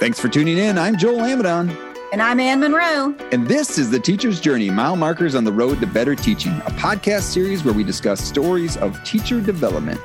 [0.00, 0.78] Thanks for tuning in.
[0.78, 1.76] I'm Joel Amidon.
[2.10, 3.14] And I'm Ann Monroe.
[3.32, 6.70] And this is The Teacher's Journey Mile Markers on the Road to Better Teaching, a
[6.70, 10.00] podcast series where we discuss stories of teacher development.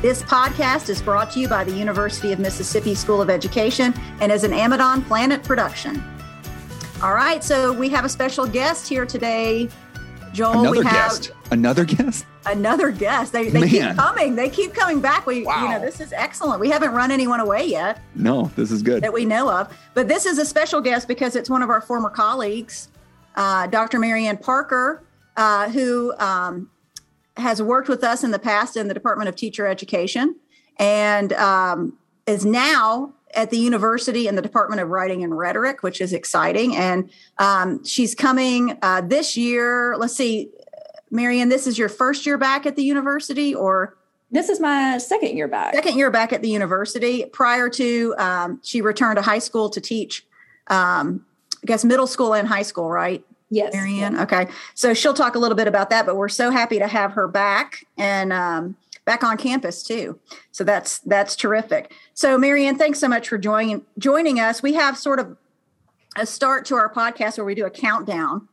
[0.00, 4.30] This podcast is brought to you by the University of Mississippi School of Education and
[4.30, 6.04] is an Amidon Planet production.
[7.02, 9.68] All right, so we have a special guest here today.
[10.34, 11.32] Joel, another we have guest.
[11.50, 12.26] Another guest.
[12.46, 13.32] Another guest.
[13.32, 14.36] They, they keep coming.
[14.36, 15.26] They keep coming back.
[15.26, 15.62] We, wow.
[15.62, 16.60] you know, this is excellent.
[16.60, 18.00] We haven't run anyone away yet.
[18.14, 19.76] No, this is good that we know of.
[19.94, 22.88] But this is a special guest because it's one of our former colleagues,
[23.34, 23.98] uh, Dr.
[23.98, 25.02] Marianne Parker,
[25.36, 26.70] uh, who um,
[27.36, 30.36] has worked with us in the past in the Department of Teacher Education
[30.78, 36.00] and um, is now at the university in the Department of Writing and Rhetoric, which
[36.00, 36.74] is exciting.
[36.76, 39.96] And um, she's coming uh, this year.
[39.98, 40.50] Let's see,
[41.10, 43.96] Marianne, this is your first year back at the university or?
[44.30, 45.74] This is my second year back.
[45.74, 47.24] Second year back at the university.
[47.26, 50.26] Prior to, um, she returned to high school to teach,
[50.66, 51.24] um,
[51.62, 53.24] I guess, middle school and high school, right?
[53.50, 53.72] Yes.
[53.72, 54.14] Marianne?
[54.14, 54.22] Yeah.
[54.22, 54.48] Okay.
[54.74, 57.28] So she'll talk a little bit about that, but we're so happy to have her
[57.28, 60.18] back and um, back on campus too.
[60.50, 61.92] So that's that's terrific.
[62.14, 64.62] So Marianne, thanks so much for joining joining us.
[64.62, 65.36] We have sort of
[66.16, 68.48] a start to our podcast where we do a countdown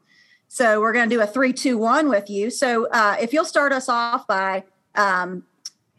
[0.53, 2.51] so we're going to do a three, two, one with you.
[2.51, 5.45] So uh, if you'll start us off by um,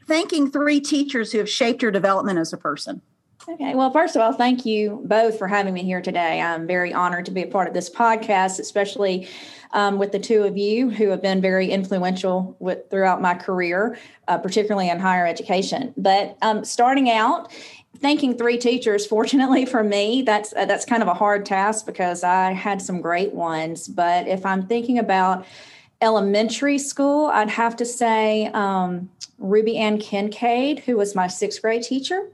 [0.06, 3.02] thanking three teachers who have shaped your development as a person.
[3.48, 3.74] Okay.
[3.74, 6.40] Well, first of all, thank you both for having me here today.
[6.40, 9.28] I'm very honored to be a part of this podcast, especially
[9.72, 13.98] um, with the two of you who have been very influential with, throughout my career,
[14.28, 15.92] uh, particularly in higher education.
[15.96, 17.52] But um, starting out
[18.04, 22.22] thanking three teachers fortunately for me that's uh, that's kind of a hard task because
[22.22, 23.88] i had some great ones.
[23.88, 25.46] But if i'm thinking about
[26.02, 31.82] elementary school i'd have to say um, ruby ann kincaid who was my sixth grade
[31.82, 32.28] teacher.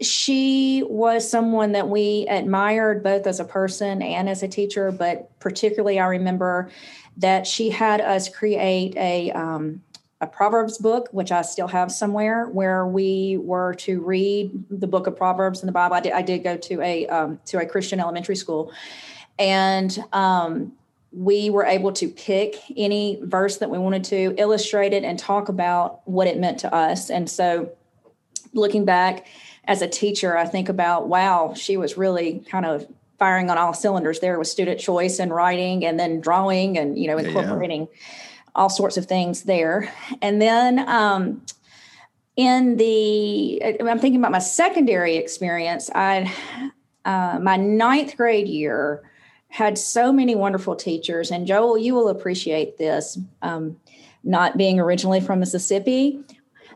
[0.00, 5.30] She was someone that we admired both as a person and as a teacher but
[5.38, 6.70] particularly i remember
[7.18, 9.82] that she had us create a um,
[10.20, 15.06] a Proverbs book, which I still have somewhere, where we were to read the book
[15.06, 15.94] of Proverbs in the Bible.
[15.94, 18.72] I did, I did go to a um, to a Christian elementary school,
[19.38, 20.72] and um,
[21.12, 25.48] we were able to pick any verse that we wanted to, illustrate it, and talk
[25.48, 27.10] about what it meant to us.
[27.10, 27.70] And so,
[28.52, 29.28] looking back
[29.66, 32.88] as a teacher, I think about wow, she was really kind of
[33.20, 37.06] firing on all cylinders there with student choice and writing, and then drawing, and you
[37.06, 37.82] know incorporating.
[37.82, 38.24] Yeah
[38.58, 39.92] all sorts of things there.
[40.20, 41.42] And then um,
[42.36, 45.90] in the, I'm thinking about my secondary experience.
[45.94, 46.32] I,
[47.04, 49.02] uh, my ninth grade year,
[49.50, 51.30] had so many wonderful teachers.
[51.30, 53.18] And Joel, you will appreciate this.
[53.40, 53.80] Um,
[54.24, 56.22] not being originally from Mississippi,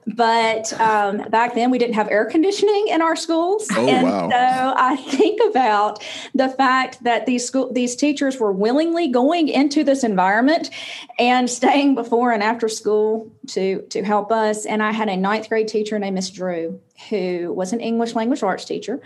[0.06, 3.68] but um, back then we didn't have air conditioning in our schools.
[3.72, 4.28] Oh, and wow.
[4.28, 6.02] so I think about
[6.34, 10.70] the fact that these school these teachers were willingly going into this environment
[11.18, 14.66] and staying before and after school to to help us.
[14.66, 18.42] And I had a ninth grade teacher named Miss Drew who was an English language
[18.42, 19.00] arts teacher.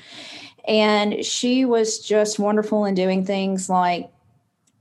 [0.66, 4.10] And she was just wonderful in doing things like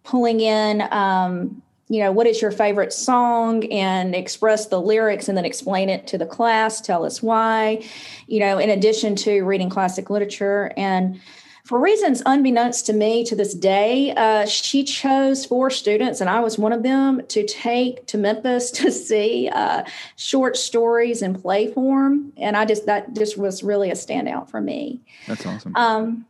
[0.04, 5.38] pulling in um, you know, what is your favorite song and express the lyrics and
[5.38, 7.84] then explain it to the class, tell us why,
[8.28, 10.72] you know, in addition to reading classic literature.
[10.76, 11.22] And
[11.64, 16.40] for reasons unbeknownst to me to this day, uh, she chose four students, and I
[16.40, 19.84] was one of them, to take to Memphis to see uh,
[20.16, 22.34] short stories in play form.
[22.38, 25.02] And I just, that just was really a standout for me.
[25.28, 25.76] That's awesome.
[25.76, 26.26] Um,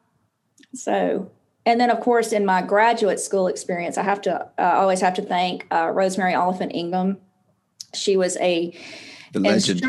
[0.73, 1.29] so
[1.65, 5.13] and then of course in my graduate school experience i have to uh, always have
[5.13, 7.17] to thank uh, rosemary oliphant ingham.
[7.93, 8.73] She was a
[9.33, 9.81] the legend.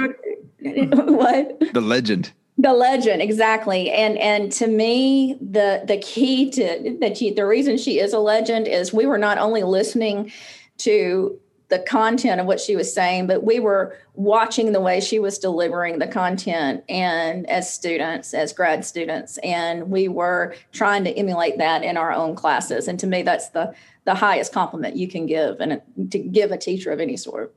[0.61, 1.61] what?
[1.73, 2.33] The legend.
[2.59, 3.91] The legend exactly.
[3.91, 8.67] And and to me the the key to that the reason she is a legend
[8.67, 10.33] is we were not only listening
[10.79, 15.19] to the content of what she was saying, but we were watching the way she
[15.19, 21.11] was delivering the content and as students, as grad students, and we were trying to
[21.11, 22.87] emulate that in our own classes.
[22.87, 23.75] And to me, that's the
[24.05, 25.83] the highest compliment you can give and
[26.13, 27.53] to give a teacher of any sort.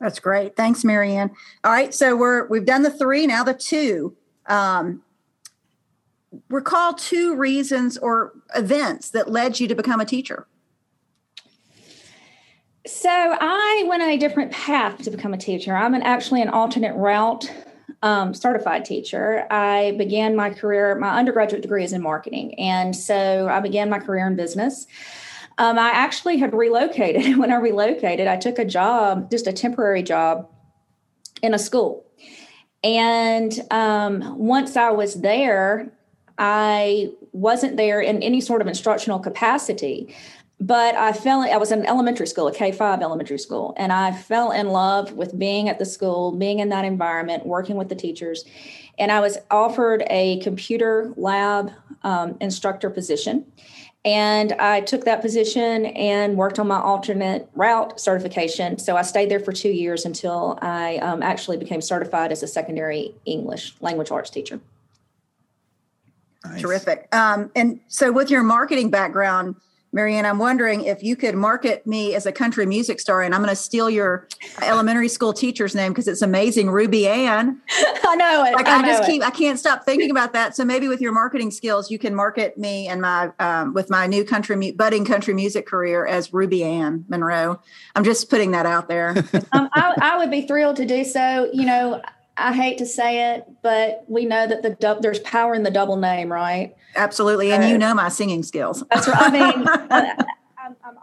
[0.00, 0.56] That's great.
[0.56, 1.30] Thanks, Marianne.
[1.62, 4.16] All right, so we're we've done the three, now the two.
[4.46, 5.02] Um,
[6.48, 10.46] recall two reasons or events that led you to become a teacher.
[12.86, 15.76] So I went a different path to become a teacher.
[15.76, 17.52] I'm an, actually an alternate route
[18.02, 19.46] um, certified teacher.
[19.50, 22.58] I began my career, my undergraduate degree is in marketing.
[22.58, 24.86] And so I began my career in business.
[25.58, 27.36] Um, I actually had relocated.
[27.38, 30.48] When I relocated, I took a job, just a temporary job
[31.42, 32.06] in a school.
[32.82, 35.92] And um, once I was there,
[36.38, 40.14] I wasn't there in any sort of instructional capacity
[40.60, 44.12] but I fell, I was in elementary school, a K 5 elementary school, and I
[44.12, 47.94] fell in love with being at the school, being in that environment, working with the
[47.94, 48.44] teachers.
[48.98, 51.72] And I was offered a computer lab
[52.02, 53.50] um, instructor position.
[54.04, 58.78] And I took that position and worked on my alternate route certification.
[58.78, 62.46] So I stayed there for two years until I um, actually became certified as a
[62.46, 64.60] secondary English language arts teacher.
[66.44, 66.62] Nice.
[66.62, 67.14] Terrific.
[67.14, 69.56] Um, and so, with your marketing background,
[69.92, 73.40] Marianne, I'm wondering if you could market me as a country music star, and I'm
[73.40, 74.28] going to steal your
[74.62, 77.60] elementary school teacher's name because it's amazing, Ruby Ann.
[78.04, 78.54] I know it.
[78.54, 79.22] Like I, I just keep.
[79.24, 80.54] I can't stop thinking about that.
[80.54, 84.06] So maybe with your marketing skills, you can market me and my um, with my
[84.06, 87.60] new country budding country music career as Ruby Ann Monroe.
[87.96, 89.10] I'm just putting that out there.
[89.52, 91.50] um, I, I would be thrilled to do so.
[91.52, 92.00] You know,
[92.40, 95.70] I hate to say it, but we know that the du- there's power in the
[95.70, 96.74] double name, right?
[96.96, 98.82] Absolutely, and uh, you know my singing skills.
[98.90, 99.20] That's right.
[99.20, 100.16] I mean, I'm,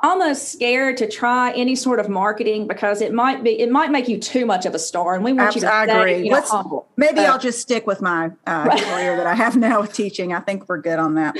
[0.03, 4.07] almost scared to try any sort of marketing because it might be it might make
[4.07, 5.73] you too much of a star, and we want you to.
[5.73, 6.25] I stay, agree.
[6.25, 6.87] You know, humble.
[6.97, 10.33] Maybe uh, I'll just stick with my uh, career that I have now with teaching.
[10.33, 11.35] I think we're good on that.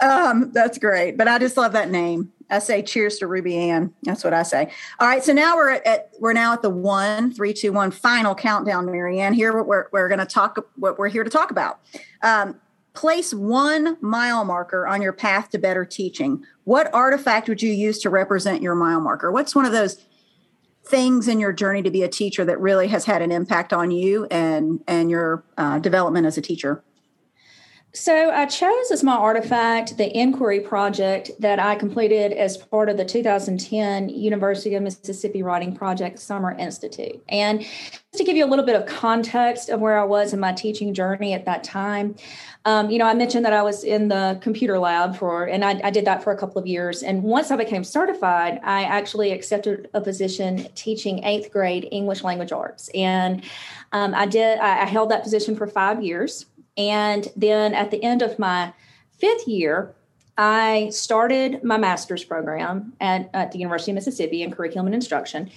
[0.00, 2.32] Um, that's great, but I just love that name.
[2.50, 3.92] I say cheers to Ruby Ann.
[4.02, 4.70] That's what I say.
[5.00, 7.90] All right, so now we're at, at we're now at the one, three, two, one
[7.90, 9.32] final countdown, Marianne.
[9.32, 11.80] Here we're we're going to talk what we're here to talk about.
[12.22, 12.60] Um,
[12.94, 16.44] place one mile marker on your path to better teaching.
[16.64, 19.30] What artifact would you use to represent your mile marker?
[19.30, 20.02] What's one of those
[20.86, 23.90] things in your journey to be a teacher that really has had an impact on
[23.90, 26.82] you and and your uh, development as a teacher?
[27.96, 32.96] So I chose as my artifact the inquiry project that I completed as part of
[32.96, 37.22] the 2010 University of Mississippi Writing Project Summer Institute.
[37.28, 40.40] And just to give you a little bit of context of where I was in
[40.40, 42.16] my teaching journey at that time,
[42.64, 45.80] um, you know, I mentioned that I was in the computer lab for, and I,
[45.84, 47.04] I did that for a couple of years.
[47.04, 52.50] And once I became certified, I actually accepted a position teaching eighth grade English language
[52.50, 52.90] arts.
[52.92, 53.44] And
[53.92, 56.46] um, I did, I, I held that position for five years.
[56.76, 58.72] And then at the end of my
[59.18, 59.94] fifth year,
[60.36, 65.50] I started my master's program at, at, the University of Mississippi in curriculum and instruction.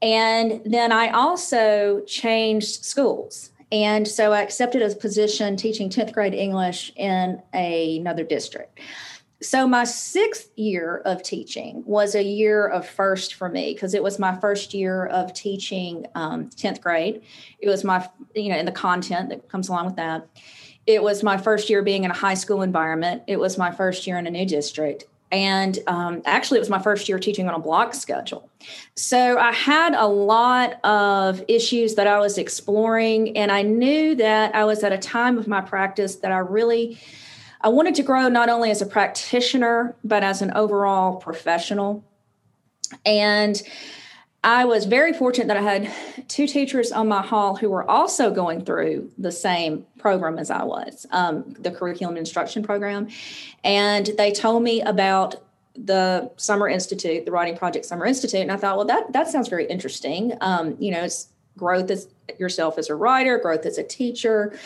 [0.00, 3.50] And then I also changed schools.
[3.72, 8.78] And so I accepted a position teaching 10th grade English in a, another district.
[9.42, 14.02] So my sixth year of teaching was a year of first for me because it
[14.02, 17.22] was my first year of teaching um, 10th grade.
[17.58, 20.28] It was my, you know, in the content that comes along with that
[20.86, 23.22] it was my first year being in a high school environment.
[23.26, 25.04] It was my first year in a new district.
[25.32, 28.50] And um, actually, it was my first year teaching on a block schedule.
[28.96, 33.36] So I had a lot of issues that I was exploring.
[33.36, 36.98] And I knew that I was at a time of my practice that I really.
[37.62, 42.04] I wanted to grow not only as a practitioner, but as an overall professional.
[43.04, 43.62] And
[44.42, 45.92] I was very fortunate that I had
[46.28, 50.62] two teachers on my hall who were also going through the same program as I
[50.62, 53.08] was, um, the curriculum instruction program.
[53.62, 55.36] And they told me about
[55.76, 58.40] the Summer Institute, the Writing Project Summer Institute.
[58.40, 60.32] And I thought, well, that, that sounds very interesting.
[60.40, 61.28] Um, you know, it's
[61.58, 62.08] growth as
[62.38, 64.58] yourself as a writer, growth as a teacher.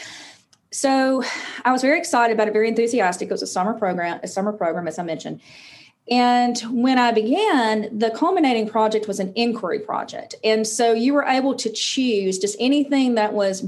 [0.74, 1.22] So
[1.64, 3.28] I was very excited about it, very enthusiastic.
[3.28, 5.40] It was a summer program, a summer program, as I mentioned.
[6.10, 10.34] And when I began, the culminating project was an inquiry project.
[10.42, 13.64] And so you were able to choose just anything that was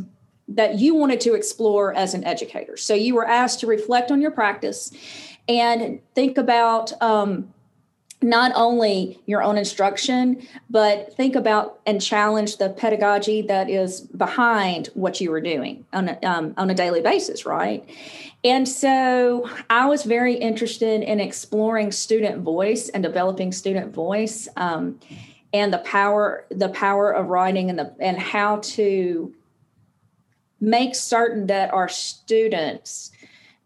[0.49, 2.77] that you wanted to explore as an educator.
[2.77, 4.93] So you were asked to reflect on your practice
[5.49, 7.53] and think about um,
[8.23, 14.89] not only your own instruction, but think about and challenge the pedagogy that is behind
[14.95, 17.89] what you were doing on a, um, on a daily basis, right?
[18.43, 24.99] And so I was very interested in exploring student voice and developing student voice um,
[25.53, 29.35] and the power the power of writing and the and how to
[30.61, 33.11] make certain that our students,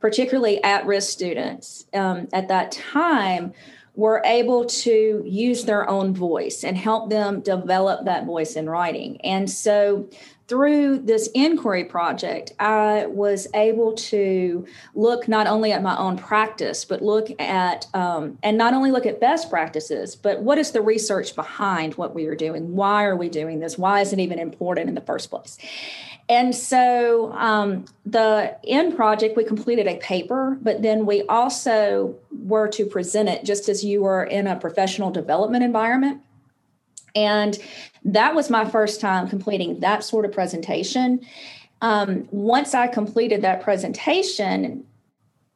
[0.00, 3.52] particularly at risk students, um, at that time
[3.94, 9.20] were able to use their own voice and help them develop that voice in writing.
[9.23, 10.09] And so
[10.50, 14.66] through this inquiry project, I was able to
[14.97, 19.06] look not only at my own practice, but look at, um, and not only look
[19.06, 22.75] at best practices, but what is the research behind what we are doing?
[22.75, 23.78] Why are we doing this?
[23.78, 25.56] Why is it even important in the first place?
[26.31, 32.69] And so um, the end project, we completed a paper, but then we also were
[32.69, 36.23] to present it just as you were in a professional development environment.
[37.17, 37.59] And
[38.05, 41.27] that was my first time completing that sort of presentation.
[41.83, 44.85] um, once I completed that presentation,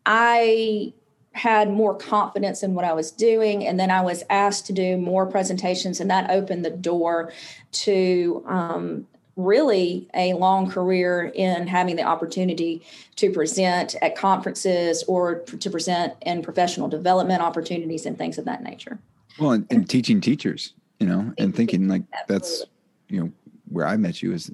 [0.06, 0.92] I
[1.32, 3.66] had more confidence in what I was doing.
[3.66, 7.32] And then I was asked to do more presentations, and that opened the door
[7.72, 12.82] to um, really a long career in having the opportunity
[13.16, 18.62] to present at conferences or to present in professional development opportunities and things of that
[18.62, 18.98] nature.
[19.38, 22.34] Well, and, and teaching teachers, you know, and thinking like Absolutely.
[22.34, 22.64] that's,
[23.08, 23.32] you know,
[23.68, 24.52] where I met you is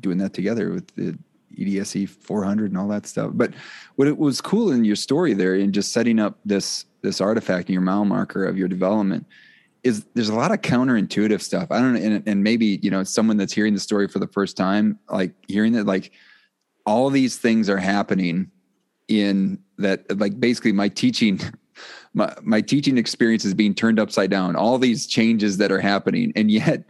[0.00, 1.18] doing that together with the
[1.58, 3.32] EDSE 400 and all that stuff.
[3.34, 3.52] But
[3.96, 7.68] what it was cool in your story there in just setting up this this artifact
[7.68, 9.24] in your mile marker of your development
[9.82, 11.68] is there's a lot of counterintuitive stuff.
[11.70, 14.26] I don't know, and, and maybe you know someone that's hearing the story for the
[14.28, 16.12] first time, like hearing that, like
[16.86, 18.50] all these things are happening
[19.08, 21.40] in that, like basically my teaching.
[22.14, 26.32] My, my teaching experience is being turned upside down all these changes that are happening
[26.34, 26.84] and yet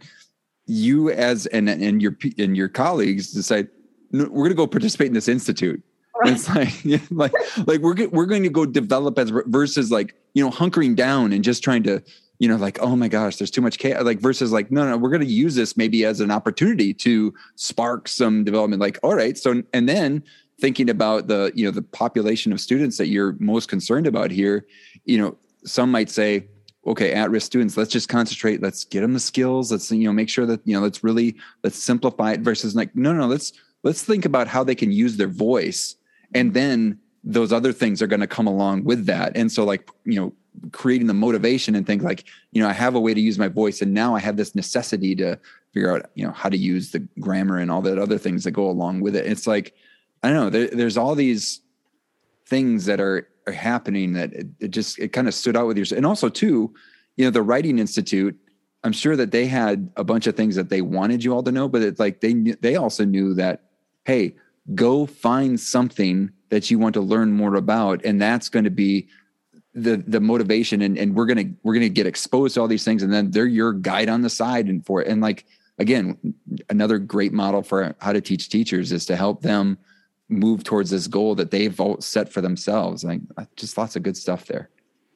[0.65, 3.67] you as and and your and your colleagues decide
[4.11, 5.83] no, we're going to go participate in this institute
[6.19, 6.33] Right.
[6.33, 7.31] It's like, yeah, like,
[7.65, 11.43] like we're we're going to go develop as versus like you know hunkering down and
[11.43, 12.03] just trying to
[12.39, 14.03] you know, like, oh my gosh, there's too much chaos.
[14.03, 17.33] Like versus like, no, no, we're going to use this maybe as an opportunity to
[17.55, 18.81] spark some development.
[18.81, 20.23] Like, all right, so and then
[20.59, 24.65] thinking about the you know the population of students that you're most concerned about here,
[25.05, 26.47] you know, some might say,
[26.87, 28.61] okay, at-risk students, let's just concentrate.
[28.61, 29.69] Let's get them the skills.
[29.71, 32.39] Let's you know make sure that you know let's really let's simplify it.
[32.39, 33.51] Versus like, no, no, let's
[33.83, 35.95] let's think about how they can use their voice,
[36.33, 39.35] and then those other things are going to come along with that.
[39.35, 40.33] And so like you know
[40.71, 43.47] creating the motivation and think like you know i have a way to use my
[43.47, 45.39] voice and now i have this necessity to
[45.73, 48.51] figure out you know how to use the grammar and all that other things that
[48.51, 49.25] go along with it.
[49.25, 49.73] It's like
[50.23, 51.61] i don't know there, there's all these
[52.45, 55.77] things that are are happening that it, it just it kind of stood out with
[55.77, 56.73] you and also too
[57.15, 58.37] you know the writing institute
[58.83, 61.51] i'm sure that they had a bunch of things that they wanted you all to
[61.51, 63.63] know but it's like they they also knew that
[64.05, 64.35] hey
[64.75, 69.07] go find something that you want to learn more about and that's going to be
[69.73, 73.03] the the motivation and, and we're gonna we're gonna get exposed to all these things
[73.03, 75.45] and then they're your guide on the side and for it and like
[75.77, 76.17] again
[76.69, 79.77] another great model for how to teach teachers is to help them
[80.29, 83.03] move towards this goal that they've set for themselves.
[83.03, 84.69] Like uh, just lots of good stuff there.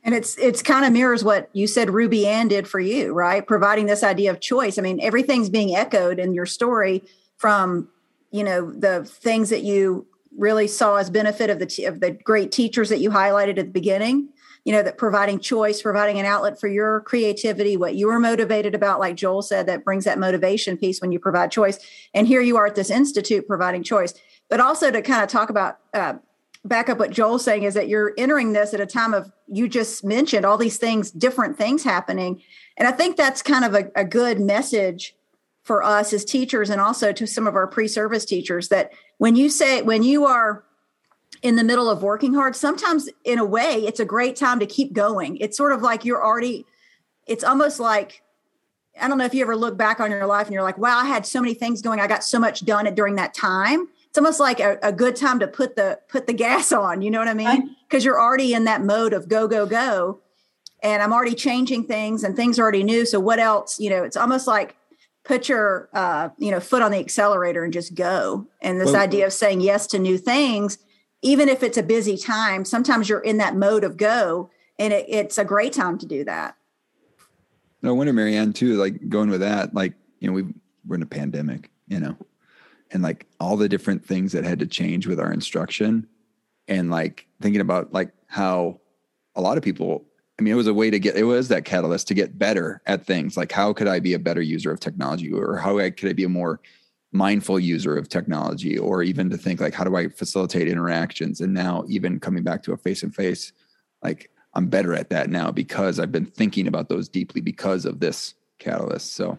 [0.03, 3.45] And it's it's kind of mirrors what you said ruby ann did for you right?
[3.45, 4.77] Providing this idea of choice.
[4.77, 7.03] I mean everything's being echoed in your story
[7.37, 7.87] from
[8.31, 10.05] you know the things that you
[10.37, 13.71] really saw as benefit of the of the great teachers that you highlighted at the
[13.71, 14.29] beginning
[14.65, 18.73] you know that providing choice providing an outlet for your creativity what you are motivated
[18.73, 21.79] about like joel said that brings that motivation piece when you provide choice.
[22.13, 24.13] And here you are at this institute providing choice.
[24.49, 26.15] But also to kind of talk about uh,
[26.65, 29.67] back up what joel's saying is that you're entering this at a time of you
[29.67, 32.41] just mentioned all these things different things happening.
[32.77, 35.15] And i think that's kind of a, a good message
[35.63, 39.49] for us as teachers and also to some of our pre-service teachers that when you
[39.49, 40.63] say when you are
[41.43, 44.65] in the middle of working hard, sometimes in a way, it's a great time to
[44.65, 45.37] keep going.
[45.37, 46.65] It's sort of like you're already,
[47.27, 48.23] it's almost like,
[48.99, 50.97] I don't know if you ever look back on your life and you're like, wow,
[50.97, 51.99] I had so many things going.
[51.99, 53.89] I got so much done during that time.
[54.07, 57.01] It's almost like a, a good time to put the put the gas on.
[57.01, 57.75] You know what I mean?
[57.89, 60.21] Because you're already in that mode of go, go, go.
[60.81, 63.05] And I'm already changing things and things are already new.
[63.05, 63.79] So what else?
[63.79, 64.75] You know, it's almost like
[65.23, 68.45] put your uh, you know foot on the accelerator and just go.
[68.61, 70.77] And this well, idea of saying yes to new things
[71.23, 75.05] even if it's a busy time, sometimes you're in that mode of go, and it,
[75.07, 76.55] it's a great time to do that.
[77.81, 78.75] No wonder, Marianne, too.
[78.75, 80.43] Like going with that, like you know, we
[80.85, 82.15] we're in a pandemic, you know,
[82.91, 86.07] and like all the different things that had to change with our instruction,
[86.67, 88.79] and like thinking about like how
[89.35, 90.05] a lot of people.
[90.39, 91.15] I mean, it was a way to get.
[91.15, 93.37] It was that catalyst to get better at things.
[93.37, 96.23] Like, how could I be a better user of technology, or how could I be
[96.23, 96.59] a more
[97.13, 101.41] mindful user of technology or even to think like how do i facilitate interactions?
[101.41, 103.53] And now even coming back to a face and face
[104.01, 107.99] like i'm better at that now because i've been thinking about those deeply because of
[107.99, 109.13] this catalyst.
[109.13, 109.37] So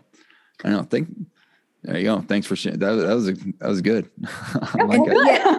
[0.65, 1.09] i don't think
[1.83, 2.23] there you go.
[2.23, 4.11] Thanks for sharing that, that was a, that was good.
[4.75, 5.59] Like yeah.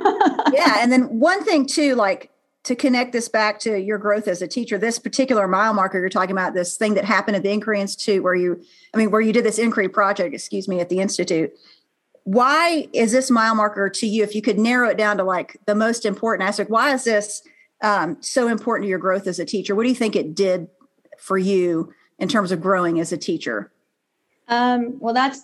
[0.54, 2.32] yeah and then one thing too like
[2.66, 6.10] to connect this back to your growth as a teacher, this particular mile marker you're
[6.10, 8.60] talking about, this thing that happened at the Inquiry Institute, where you,
[8.92, 11.54] I mean, where you did this inquiry project, excuse me, at the Institute
[12.26, 14.24] why is this mile marker to you?
[14.24, 17.44] If you could narrow it down to like the most important aspect why is this
[17.82, 19.76] um, so important to your growth as a teacher?
[19.76, 20.68] What do you think it did
[21.20, 23.72] for you in terms of growing as a teacher?
[24.48, 25.42] Um, well that's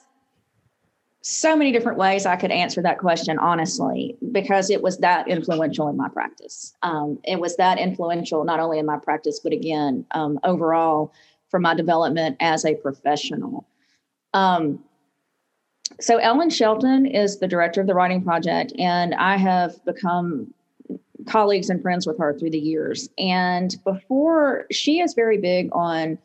[1.24, 5.88] so many different ways i could answer that question honestly because it was that influential
[5.88, 6.74] in my practice.
[6.82, 11.14] Um, it was that influential not only in my practice but again um, overall
[11.50, 13.68] for my development as a professional.
[14.34, 14.84] Um,
[16.00, 20.54] so Ellen Shelton is the director of the writing project, and I have become
[21.28, 23.10] colleagues and friends with her through the years.
[23.18, 26.18] And before, she is very big on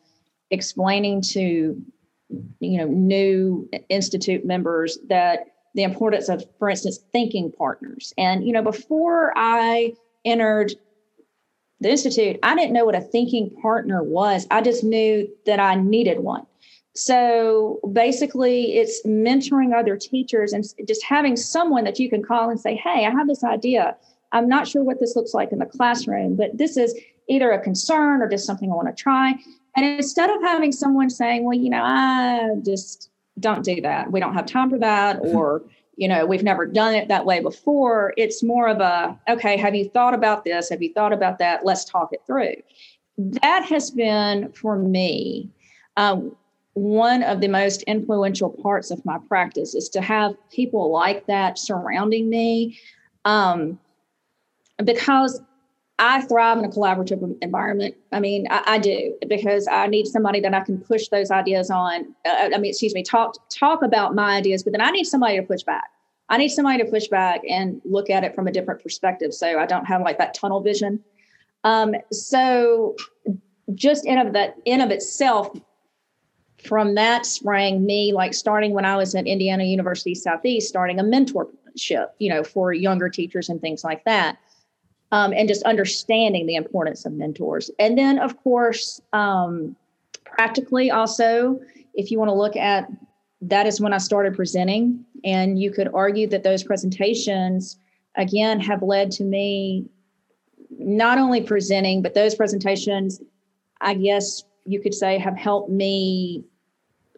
[0.49, 1.81] explaining to
[2.59, 8.13] you know new institute members that the importance of for instance thinking partners.
[8.17, 9.93] And you know before i
[10.25, 10.73] entered
[11.79, 14.47] the institute i didn't know what a thinking partner was.
[14.51, 16.46] I just knew that i needed one
[16.97, 22.59] so basically it's mentoring other teachers and just having someone that you can call and
[22.59, 23.95] say hey i have this idea
[24.31, 26.95] i'm not sure what this looks like in the classroom but this is
[27.29, 29.35] either a concern or just something i want to try
[29.77, 34.19] and instead of having someone saying, well, you know, I just don't do that, we
[34.19, 35.61] don't have time for that, or,
[35.95, 39.75] you know, we've never done it that way before, it's more of a, okay, have
[39.75, 40.69] you thought about this?
[40.69, 41.63] Have you thought about that?
[41.63, 42.55] Let's talk it through.
[43.17, 45.49] That has been for me.
[45.95, 46.35] Um,
[46.77, 51.57] one of the most influential parts of my practice is to have people like that
[51.57, 52.79] surrounding me
[53.25, 53.79] um,
[54.83, 55.41] because
[55.97, 57.95] I thrive in a collaborative environment.
[58.11, 61.71] I mean, I, I, do because I need somebody that I can push those ideas
[61.71, 62.13] on.
[62.23, 65.37] Uh, I mean, excuse me, talk talk about my ideas, but then I need somebody
[65.37, 65.89] to push back.
[66.29, 69.57] I need somebody to push back and look at it from a different perspective, so
[69.57, 71.03] I don't have like that tunnel vision.
[71.63, 72.95] Um, so,
[73.73, 75.49] just in of that in of itself,
[76.63, 81.03] from that sprang me like starting when I was at Indiana University Southeast, starting a
[81.03, 84.39] mentorship, you know, for younger teachers and things like that
[85.11, 87.71] um, and just understanding the importance of mentors.
[87.79, 89.75] And then, of course, um,
[90.25, 91.59] practically also,
[91.93, 92.89] if you want to look at
[93.41, 95.05] that, is when I started presenting.
[95.23, 97.77] And you could argue that those presentations,
[98.15, 99.85] again, have led to me
[100.69, 103.21] not only presenting, but those presentations,
[103.79, 106.43] I guess you could say, have helped me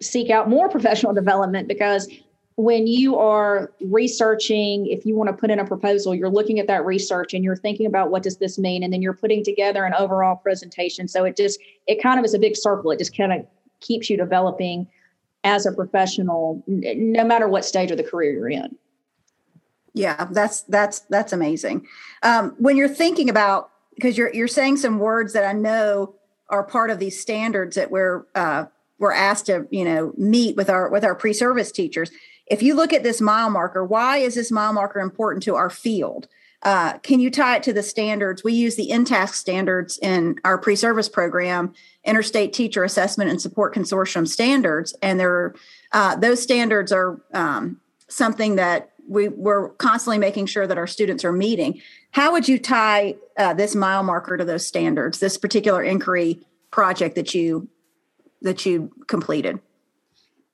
[0.01, 2.07] seek out more professional development because
[2.55, 6.67] when you are researching if you want to put in a proposal you're looking at
[6.67, 9.85] that research and you're thinking about what does this mean and then you're putting together
[9.85, 11.07] an overall presentation.
[11.07, 12.91] So it just it kind of is a big circle.
[12.91, 13.45] It just kind of
[13.79, 14.87] keeps you developing
[15.45, 18.75] as a professional no matter what stage of the career you're in.
[19.93, 21.87] Yeah that's that's that's amazing.
[22.23, 26.15] Um, when you're thinking about because you're you're saying some words that i know
[26.49, 28.65] are part of these standards that we're uh,
[28.97, 32.11] we're asked to you know meet with our with our pre-service teachers
[32.49, 35.69] if you look at this mile marker, why is this mile marker important to our
[35.69, 36.27] field?
[36.63, 38.43] Uh, can you tie it to the standards?
[38.43, 43.73] We use the INTASC standards in our pre service program, Interstate Teacher Assessment and Support
[43.73, 44.93] Consortium standards.
[45.01, 45.53] And there,
[45.93, 51.25] uh, those standards are um, something that we, we're constantly making sure that our students
[51.25, 51.81] are meeting.
[52.11, 56.39] How would you tie uh, this mile marker to those standards, this particular inquiry
[56.71, 57.67] project that you
[58.41, 59.59] that you completed?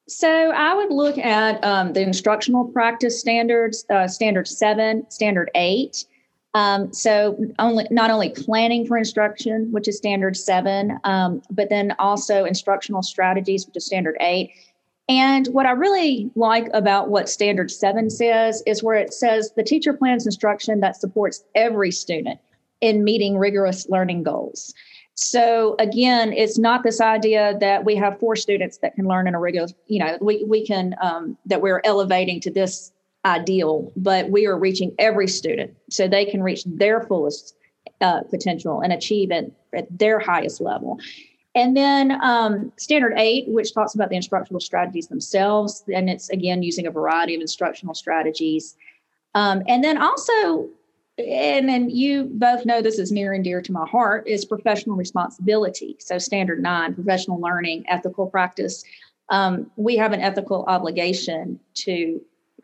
[0.07, 6.05] So I would look at um, the instructional practice standards, uh, standard seven, standard eight.
[6.53, 11.93] Um, so only not only planning for instruction, which is standard seven, um, but then
[11.99, 14.51] also instructional strategies, which is standard eight.
[15.07, 19.63] And what I really like about what standard seven says is where it says the
[19.63, 22.39] teacher plans instruction that supports every student
[22.81, 24.73] in meeting rigorous learning goals.
[25.13, 29.35] So again, it's not this idea that we have four students that can learn in
[29.35, 32.91] a regular, you know, we, we can, um, that we're elevating to this
[33.23, 37.55] ideal, but we are reaching every student so they can reach their fullest
[38.01, 40.99] uh, potential and achieve it at their highest level.
[41.55, 46.61] And then um, standard eight, which talks about the instructional strategies themselves, and it's again
[46.61, 48.75] using a variety of instructional strategies.
[49.33, 50.69] Um, and then also
[51.17, 54.97] and then you both know this is near and dear to my heart is professional
[54.97, 55.95] responsibility.
[55.99, 58.83] So standard nine professional learning ethical practice.
[59.29, 62.21] Um, we have an ethical obligation to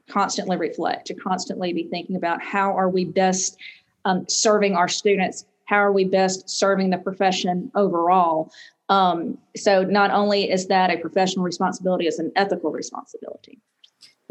[0.09, 3.57] constantly reflect to constantly be thinking about how are we best
[4.03, 5.45] um, serving our students?
[5.65, 8.51] How are we best serving the profession overall
[8.91, 13.59] um, so not only is that a professional responsibility it's an ethical responsibility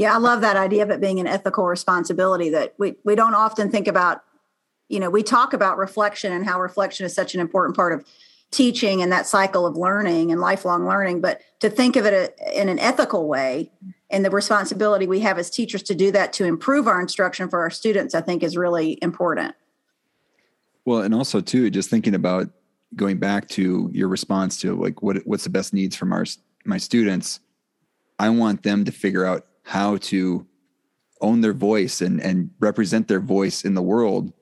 [0.00, 3.34] yeah, I love that idea of it being an ethical responsibility that we, we don't
[3.34, 4.24] often think about.
[4.88, 8.06] You know, we talk about reflection and how reflection is such an important part of
[8.50, 12.70] teaching and that cycle of learning and lifelong learning, but to think of it in
[12.70, 13.70] an ethical way
[14.08, 17.60] and the responsibility we have as teachers to do that to improve our instruction for
[17.60, 19.54] our students, I think is really important.
[20.86, 22.48] Well, and also too, just thinking about
[22.96, 26.24] going back to your response to like what what's the best needs from our
[26.64, 27.40] my students.
[28.18, 30.46] I want them to figure out how to
[31.20, 34.32] own their voice and and represent their voice in the world.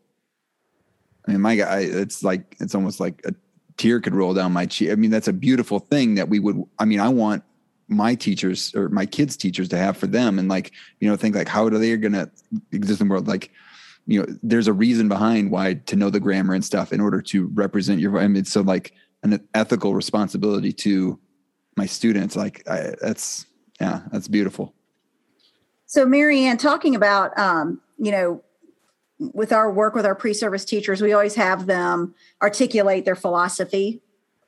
[1.26, 3.34] I mean, my guy, it's like it's almost like a
[3.76, 4.90] tear could roll down my cheek.
[4.90, 6.62] I mean, that's a beautiful thing that we would.
[6.78, 7.44] I mean, I want
[7.88, 11.34] my teachers or my kids teachers to have for them and like you know think
[11.34, 12.30] like how are they going to
[12.70, 13.50] exist in the world like
[14.09, 17.21] you know there's a reason behind why to know the grammar and stuff in order
[17.21, 18.92] to represent your i mean so like
[19.23, 21.18] an ethical responsibility to
[21.77, 23.47] my students like I, that's
[23.81, 24.75] yeah that's beautiful
[25.87, 28.42] so marianne talking about um you know
[29.18, 34.01] with our work with our pre-service teachers we always have them articulate their philosophy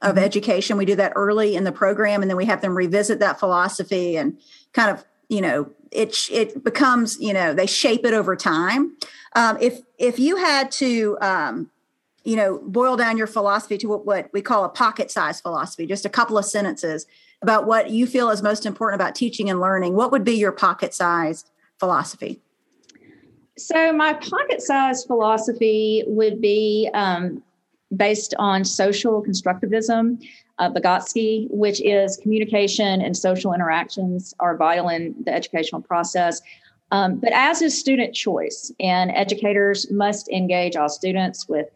[0.02, 0.24] of mm-hmm.
[0.24, 0.76] education.
[0.76, 4.16] We do that early in the program, and then we have them revisit that philosophy
[4.16, 4.38] and
[4.72, 8.96] kind of, you know, it it becomes, you know, they shape it over time.
[9.34, 11.70] Um, if if you had to, um,
[12.24, 15.86] you know, boil down your philosophy to what, what we call a pocket size philosophy,
[15.86, 17.06] just a couple of sentences
[17.42, 20.52] about what you feel is most important about teaching and learning, what would be your
[20.52, 22.40] pocket-sized philosophy?
[23.56, 27.42] So, my pocket sized philosophy would be um,
[27.94, 30.22] based on social constructivism,
[30.60, 36.40] uh, Vygotsky, which is communication and social interactions are vital in the educational process.
[36.92, 41.66] Um, but as is student choice, and educators must engage all students with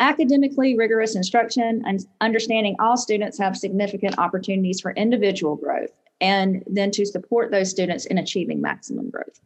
[0.00, 6.90] academically rigorous instruction and understanding all students have significant opportunities for individual growth and then
[6.90, 9.40] to support those students in achieving maximum growth.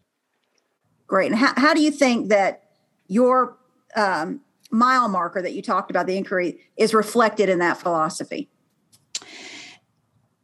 [1.06, 1.30] Great.
[1.30, 2.64] And how, how do you think that
[3.06, 3.56] your
[3.94, 8.48] um, mile marker that you talked about, the inquiry, is reflected in that philosophy?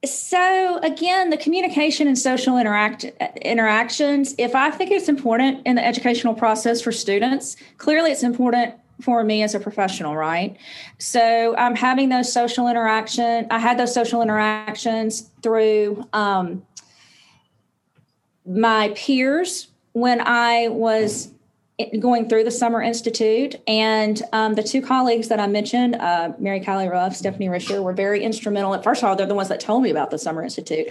[0.05, 3.05] So again, the communication and social interact
[3.43, 4.35] interactions.
[4.37, 9.25] If I think it's important in the educational process for students, clearly it's important for
[9.25, 10.57] me as a professional, right?
[10.99, 13.47] So I'm having those social interaction.
[13.51, 16.65] I had those social interactions through um,
[18.47, 21.34] my peers when I was
[21.99, 23.57] going through the Summer Institute.
[23.67, 27.93] And um, the two colleagues that I mentioned, uh, Mary Callie Ruff, Stephanie Risher, were
[27.93, 28.81] very instrumental.
[28.83, 30.89] First of all, they're the ones that told me about the Summer Institute.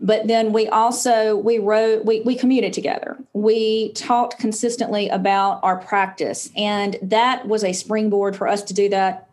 [0.00, 3.16] But then we also we wrote we we commuted together.
[3.32, 8.88] We talked consistently about our practice, and that was a springboard for us to do
[8.90, 9.28] that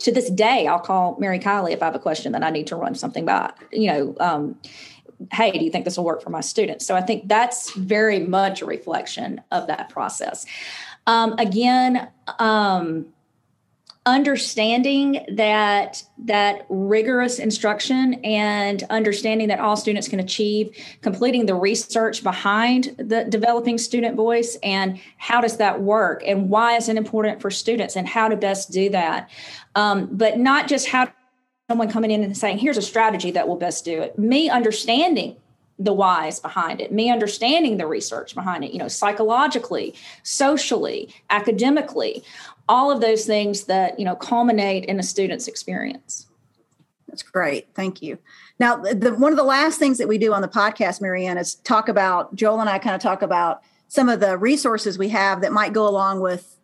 [0.00, 2.66] to this day, I'll call Mary Kylie if I have a question that I need
[2.68, 4.58] to run something by, you know, um,
[5.32, 6.86] hey, do you think this will work for my students?
[6.86, 10.46] So I think that's very much a reflection of that process.
[11.06, 13.06] Um, again, um,
[14.06, 22.22] understanding that that rigorous instruction and understanding that all students can achieve completing the research
[22.22, 27.42] behind the developing student voice and how does that work and why is it important
[27.42, 29.30] for students and how to best do that
[29.74, 31.06] um, but not just how
[31.70, 34.18] someone coming in and saying, here's a strategy that will best do it.
[34.18, 35.36] Me understanding
[35.78, 42.24] the whys behind it, me understanding the research behind it, you know, psychologically, socially, academically,
[42.68, 46.26] all of those things that, you know, culminate in a student's experience.
[47.06, 47.68] That's great.
[47.72, 48.18] Thank you.
[48.58, 51.54] Now, the, one of the last things that we do on the podcast, Marianne, is
[51.54, 55.40] talk about, Joel and I kind of talk about some of the resources we have
[55.42, 56.56] that might go along with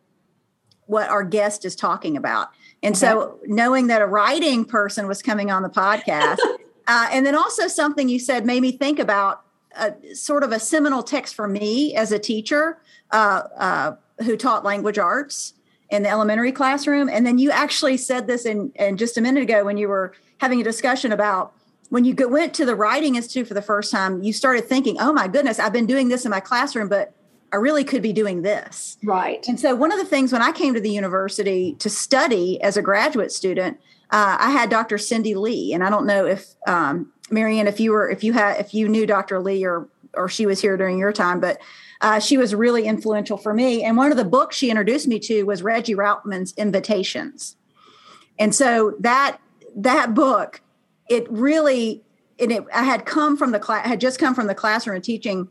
[0.87, 2.49] what our guest is talking about.
[2.83, 2.99] And okay.
[2.99, 6.37] so knowing that a writing person was coming on the podcast,
[6.87, 9.43] uh, and then also something you said made me think about
[9.77, 12.79] a, sort of a seminal text for me as a teacher
[13.11, 15.53] uh, uh, who taught language arts
[15.89, 17.09] in the elementary classroom.
[17.09, 20.13] And then you actually said this in, in just a minute ago when you were
[20.39, 21.53] having a discussion about
[21.89, 25.13] when you went to the writing institute for the first time, you started thinking, oh
[25.13, 27.13] my goodness, I've been doing this in my classroom, but
[27.53, 28.97] I really could be doing this.
[29.03, 29.47] Right.
[29.47, 32.75] And so, one of the things when I came to the university to study as
[32.77, 33.79] a graduate student,
[34.11, 34.97] uh, I had Dr.
[34.97, 38.59] Cindy Lee, and I don't know if um, Marianne, if you were, if you had,
[38.59, 39.39] if you knew Dr.
[39.39, 41.59] Lee or or she was here during your time, but
[42.01, 43.83] uh, she was really influential for me.
[43.83, 47.55] And one of the books she introduced me to was Regie Routman's Invitations,
[48.37, 49.37] and so that
[49.75, 50.61] that book,
[51.09, 52.03] it really,
[52.39, 55.03] and it, I had come from the class, had just come from the classroom and
[55.03, 55.47] teaching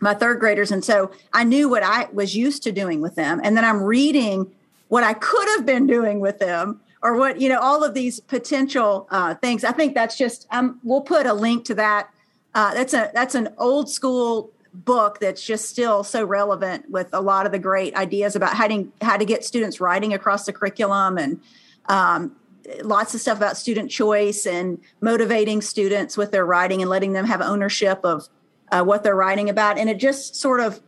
[0.00, 0.70] my third graders.
[0.70, 3.40] And so I knew what I was used to doing with them.
[3.42, 4.50] And then I'm reading
[4.88, 8.20] what I could have been doing with them or what, you know, all of these
[8.20, 9.64] potential uh, things.
[9.64, 12.10] I think that's just, um, we'll put a link to that.
[12.54, 17.20] Uh, that's a, that's an old school book that's just still so relevant with a
[17.20, 20.52] lot of the great ideas about how to, how to get students writing across the
[20.52, 21.40] curriculum and
[21.86, 22.34] um,
[22.82, 27.26] lots of stuff about student choice and motivating students with their writing and letting them
[27.26, 28.28] have ownership of
[28.70, 29.78] uh, what they're writing about.
[29.78, 30.80] And it just sort of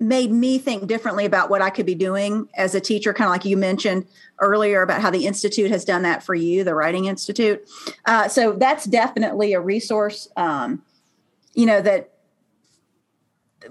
[0.00, 3.32] made me think differently about what I could be doing as a teacher, kind of
[3.32, 4.06] like you mentioned
[4.40, 7.68] earlier about how the Institute has done that for you, the Writing Institute.
[8.06, 10.82] Uh, so that's definitely a resource, um,
[11.54, 12.12] you know, that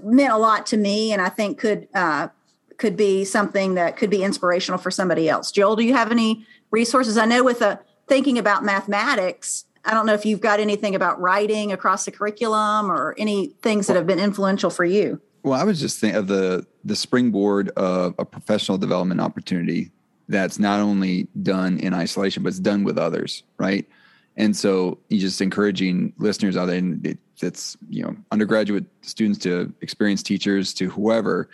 [0.03, 1.87] meant a lot to me and I think could.
[1.93, 2.29] Uh,
[2.77, 5.51] could be something that could be inspirational for somebody else.
[5.51, 7.17] Joel, do you have any resources?
[7.17, 11.19] I know with a thinking about mathematics, I don't know if you've got anything about
[11.19, 15.21] writing across the curriculum or any things that have been influential for you.
[15.43, 19.91] Well, I was just thinking of the the springboard of a professional development opportunity
[20.27, 23.87] that's not only done in isolation, but it's done with others, right?
[24.35, 29.39] And so you just encouraging listeners out there, and it, it's you know undergraduate students
[29.39, 31.49] to experienced teachers to whoever,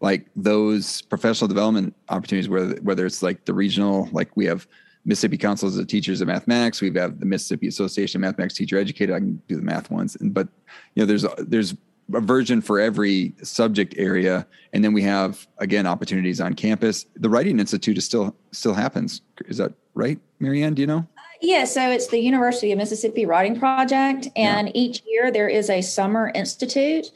[0.00, 4.66] like those professional development opportunities, whether whether it's like the regional, like we have
[5.06, 9.14] Mississippi Councils of Teachers of Mathematics, we have the Mississippi Association of Mathematics Teacher Educator.
[9.14, 10.48] I can do the math ones, but
[10.94, 11.74] you know there's there's
[12.12, 14.46] a version for every subject area.
[14.72, 17.06] And then we have again opportunities on campus.
[17.16, 19.22] The writing institute is still still happens.
[19.46, 21.06] Is that right marianne do you know?
[21.40, 24.28] Yeah so it's the university of mississippi writing project.
[24.36, 24.72] And yeah.
[24.74, 27.10] each year there is a summer institute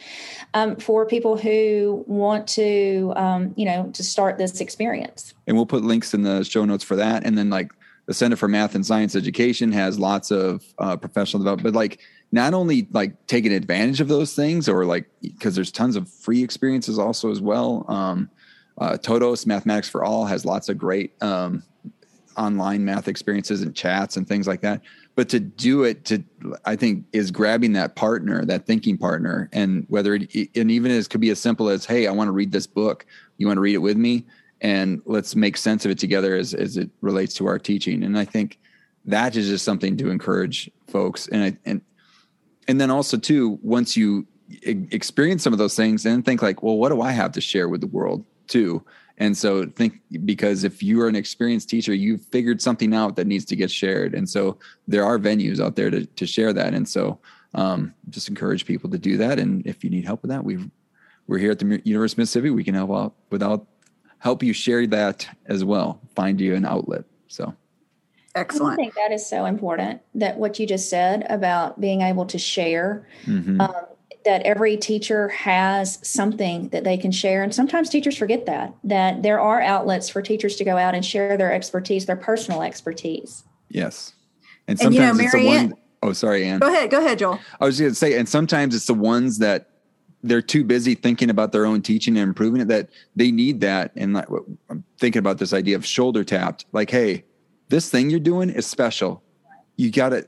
[0.54, 5.34] um, for people who want to um, you know to start this experience.
[5.46, 7.24] And we'll put links in the show notes for that.
[7.24, 7.72] And then like
[8.06, 12.00] the center for math and science education has lots of uh, professional development but like
[12.32, 16.42] not only like taking advantage of those things or like because there's tons of free
[16.42, 18.30] experiences also as well um,
[18.78, 21.62] uh, todos mathematics for all has lots of great um,
[22.36, 24.80] online math experiences and chats and things like that.
[25.14, 26.24] But to do it to
[26.64, 31.06] i think is grabbing that partner that thinking partner and whether it and even as
[31.06, 33.04] could be as simple as hey i want to read this book.
[33.36, 34.24] You want to read it with me
[34.60, 38.02] and let's make sense of it together as, as it relates to our teaching.
[38.02, 38.58] And i think
[39.06, 41.26] that is just something to encourage folks.
[41.28, 41.80] And I, and
[42.68, 44.26] and then also too once you
[44.62, 47.68] experience some of those things and think like well what do i have to share
[47.68, 48.84] with the world too?
[49.16, 53.44] And so think because if you're an experienced teacher you've figured something out that needs
[53.46, 54.14] to get shared.
[54.14, 56.72] And so there are venues out there to, to share that.
[56.74, 57.18] And so
[57.54, 59.38] um, just encourage people to do that.
[59.38, 60.70] And if you need help with that we
[61.26, 62.50] we're here at the university of mississippi.
[62.50, 63.66] We can help out without
[64.20, 67.54] help you share that as well find you an outlet so
[68.34, 68.74] Excellent.
[68.74, 72.38] I think that is so important that what you just said about being able to
[72.38, 73.06] share.
[73.24, 73.60] Mm-hmm.
[73.60, 73.74] Um,
[74.24, 79.22] that every teacher has something that they can share and sometimes teachers forget that that
[79.22, 83.44] there are outlets for teachers to go out and share their expertise their personal expertise
[83.70, 84.12] yes
[84.68, 87.18] and sometimes and, you know, it's the one oh sorry anne go ahead go ahead
[87.18, 89.69] joel i was going to say and sometimes it's the ones that
[90.22, 93.90] they're too busy thinking about their own teaching and improving it that they need that
[93.96, 94.28] and like
[94.68, 97.24] i'm thinking about this idea of shoulder tapped like hey
[97.70, 99.22] this thing you're doing is special.
[99.76, 100.26] You got to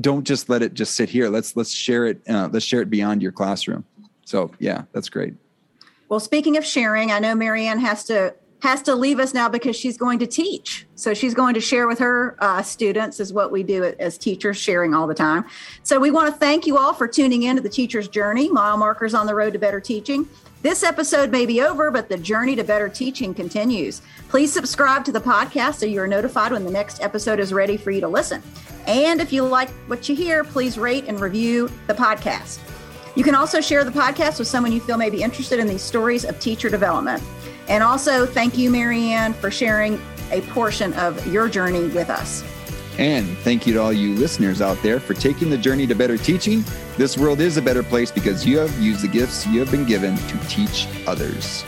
[0.00, 1.28] don't just let it just sit here.
[1.28, 2.20] Let's let's share it.
[2.28, 3.84] Uh, let's share it beyond your classroom.
[4.26, 5.34] So yeah, that's great.
[6.08, 9.76] Well, speaking of sharing, I know Marianne has to has to leave us now because
[9.76, 10.86] she's going to teach.
[10.94, 14.56] So she's going to share with her uh, students, is what we do as teachers,
[14.56, 15.44] sharing all the time.
[15.82, 18.76] So we want to thank you all for tuning in to the Teacher's Journey, mile
[18.76, 20.28] markers on the road to better teaching.
[20.62, 24.02] This episode may be over, but the journey to better teaching continues.
[24.28, 27.78] Please subscribe to the podcast so you are notified when the next episode is ready
[27.78, 28.42] for you to listen.
[28.86, 32.58] And if you like what you hear, please rate and review the podcast.
[33.16, 35.82] You can also share the podcast with someone you feel may be interested in these
[35.82, 37.22] stories of teacher development.
[37.70, 40.00] And also, thank you, Marianne, for sharing
[40.32, 42.44] a portion of your journey with us.
[42.98, 46.18] And thank you to all you listeners out there for taking the journey to better
[46.18, 46.64] teaching.
[46.98, 49.86] This world is a better place because you have used the gifts you have been
[49.86, 51.64] given to teach others.